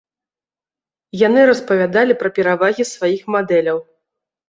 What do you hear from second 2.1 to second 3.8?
пра перавагі сваіх мадэляў.